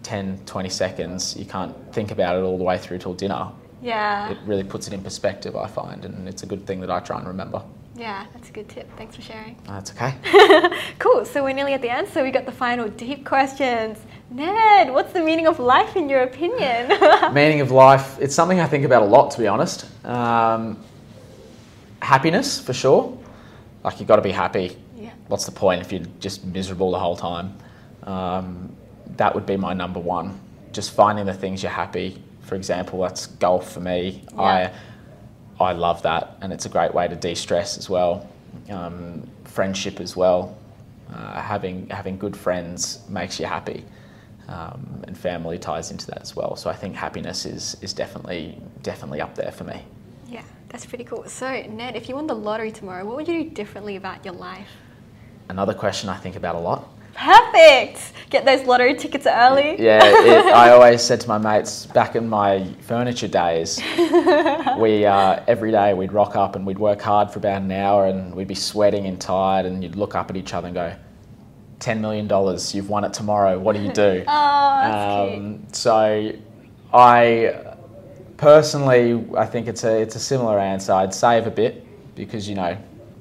[0.04, 1.36] 10, 20 seconds.
[1.36, 3.48] You can't think about it all the way through till dinner.
[3.82, 4.30] Yeah.
[4.30, 7.00] It really puts it in perspective, I find, and it's a good thing that I
[7.00, 7.60] try and remember.
[7.96, 8.86] yeah, that's a good tip.
[8.96, 9.56] Thanks for sharing.
[9.66, 10.14] That's okay.
[11.00, 11.24] cool.
[11.24, 12.06] So we're nearly at the end.
[12.08, 13.98] So we got the final deep questions.
[14.30, 16.88] Ned, what's the meaning of life in your opinion?
[17.32, 19.86] Meaning of life, it's something I think about a lot, to be honest.
[20.04, 20.82] Um,
[22.02, 23.16] happiness, for sure.
[23.84, 24.76] Like, you've got to be happy.
[24.96, 25.12] yeah.
[25.28, 27.56] What's the point if you're just miserable the whole time?
[28.02, 28.74] Um,
[29.16, 30.40] that would be my number one.
[30.72, 32.20] Just finding the things you're happy.
[32.42, 34.24] For example, that's golf for me.
[34.32, 34.72] Yeah.
[35.60, 38.28] I, I love that, and it's a great way to de stress as well.
[38.68, 40.58] Um, friendship as well.
[41.14, 43.84] Uh, having, having good friends makes you happy
[44.48, 46.56] um, and family ties into that as well.
[46.56, 49.84] So I think happiness is is definitely definitely up there for me.
[50.28, 51.24] Yeah, that's pretty cool.
[51.28, 54.34] So Ned, if you won the lottery tomorrow, what would you do differently about your
[54.34, 54.68] life?
[55.48, 56.88] Another question I think about a lot.
[57.16, 58.12] Perfect.
[58.28, 59.80] Get those lottery tickets early.
[59.82, 63.80] Yeah, it, I always said to my mates back in my furniture days,
[64.78, 68.06] we uh, every day we'd rock up and we'd work hard for about an hour
[68.06, 70.94] and we'd be sweating and tired and you'd look up at each other and go,
[71.78, 73.58] ten million dollars, you've won it tomorrow.
[73.58, 74.24] What do you do?
[74.28, 75.32] Oh.
[75.36, 76.32] Um, so,
[76.92, 77.74] I
[78.36, 80.92] personally, I think it's a it's a similar answer.
[80.92, 82.76] I'd save a bit because you know,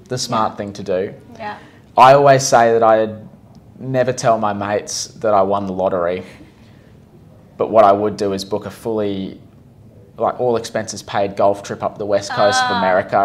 [0.09, 1.13] the smart thing to do.
[1.37, 1.57] Yeah.
[1.97, 3.27] I always say that I'd
[3.79, 6.23] never tell my mates that I won the lottery,
[7.57, 9.39] but what I would do is book a fully,
[10.17, 13.19] like all expenses paid golf trip up the west coast of Ah, America,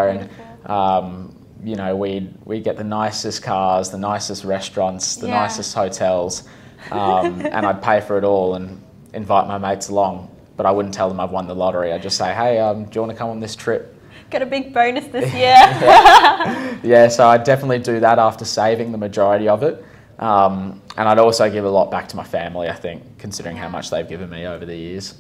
[0.64, 1.30] and um,
[1.65, 5.41] you know we'd we get the nicest cars, the nicest restaurants, the Yeah.
[5.41, 6.45] nicest hotels,
[6.91, 8.83] um, and I'd pay for it all and
[9.15, 10.29] invite my mates along.
[10.57, 11.93] But I wouldn't tell them I've won the lottery.
[11.93, 13.97] I'd just say, hey, um, do you want to come on this trip?
[14.29, 15.57] Get a big bonus this year.
[16.83, 19.85] Yeah, so I'd definitely do that after saving the majority of it.
[20.19, 23.69] Um, and I'd also give a lot back to my family, I think, considering how
[23.69, 25.15] much they've given me over the years.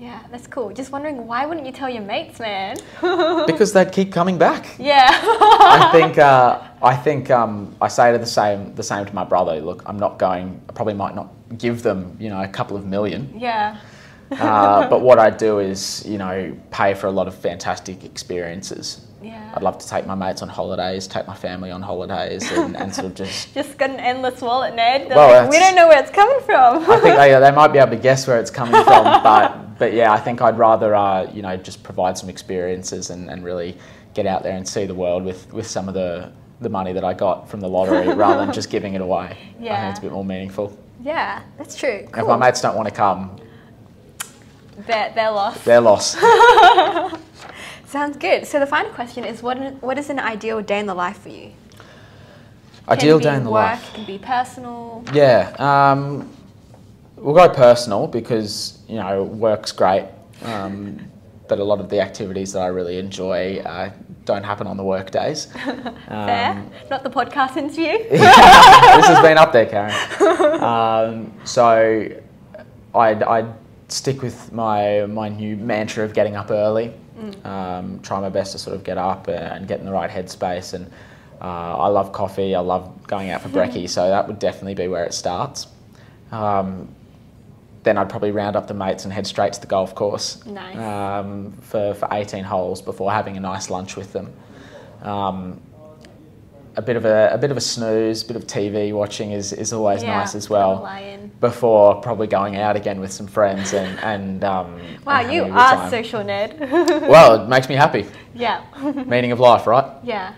[0.00, 0.70] Yeah, that's cool.
[0.72, 2.76] Just wondering why wouldn't you tell your mates, man?
[3.46, 4.74] Because they'd keep coming back.
[4.78, 5.08] yeah.
[5.12, 9.24] I think uh, I think um, I say to the same the same to my
[9.24, 9.60] brother.
[9.60, 10.60] Look, I'm not going.
[10.68, 11.28] I probably might not
[11.58, 13.32] give them, you know, a couple of million.
[13.38, 13.76] yeah.
[14.30, 19.06] Uh, but what I do is, you know, pay for a lot of fantastic experiences.
[19.22, 19.52] Yeah.
[19.54, 22.94] I'd love to take my mates on holidays, take my family on holidays, and, and
[22.94, 25.08] sort of just Just got an endless wallet, Ned.
[25.10, 26.90] They're Well, like, we don't know where it's coming from.
[26.90, 29.92] I think they, they might be able to guess where it's coming from, but but
[29.92, 33.76] yeah, I think I'd rather uh, you know just provide some experiences and, and really
[34.14, 37.04] get out there and see the world with, with some of the the money that
[37.04, 39.36] I got from the lottery rather than just giving it away.
[39.58, 39.74] Yeah.
[39.74, 40.76] I think it's a bit more meaningful.
[41.02, 42.06] yeah, that's true.
[42.14, 43.36] If my mates don't want to come,
[44.86, 45.64] They're, they're lost.
[45.64, 46.16] they're lost.
[47.90, 48.46] Sounds good.
[48.46, 51.30] So the final question is, what what is an ideal day in the life for
[51.30, 51.50] you?
[52.88, 53.90] Ideal day in the work, life.
[53.90, 55.04] It can be personal.
[55.12, 56.30] Yeah, um,
[57.16, 60.06] we'll go personal because you know work's great,
[60.44, 61.00] um,
[61.48, 63.90] but a lot of the activities that I really enjoy uh,
[64.24, 65.46] don't happen on the work days.
[66.06, 66.50] Fair.
[66.52, 67.98] Um, Not the podcast interview.
[68.08, 69.94] this has been up there, Karen.
[70.60, 72.08] Um, so
[72.94, 73.54] I'd, I'd
[73.88, 76.92] stick with my my new mantra of getting up early.
[77.44, 80.74] Um, try my best to sort of get up and get in the right headspace.
[80.74, 80.90] And
[81.40, 81.44] uh,
[81.78, 82.54] I love coffee.
[82.54, 83.88] I love going out for brekkie.
[83.88, 85.66] So that would definitely be where it starts.
[86.32, 86.94] Um,
[87.82, 90.76] then I'd probably round up the mates and head straight to the golf course Nice.
[90.76, 94.32] um, for, for 18 holes before having a nice lunch with them.
[95.02, 95.60] Um,
[96.76, 99.72] a bit of a, a bit of a snooze, bit of TV watching is, is
[99.72, 100.88] always Yeah, nice as a well.
[101.40, 105.50] Before probably going out again with some friends and and um, Wow, and you a
[105.50, 105.90] are time.
[105.90, 106.58] social, Ned.
[107.08, 108.06] Well, it makes me happy.
[108.34, 108.62] yeah.
[109.06, 109.86] Meaning of life, right?
[110.04, 110.34] yeah.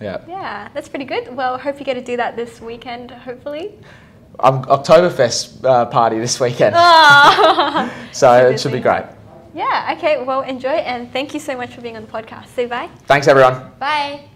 [0.00, 0.18] Yeah.
[0.28, 1.34] Yeah, that's pretty good.
[1.34, 3.78] Well, hope you get to do that this weekend, hopefully.
[4.40, 7.88] Um, Oktoberfest uh, party this weekend, Ah.
[8.12, 9.04] so it should be great.
[9.54, 12.48] yeah, okay, well, enjoy and thank you so much for being on the podcast.
[12.48, 12.90] Say bye.
[13.06, 13.70] Thanks, everyone.
[13.78, 14.33] Bye.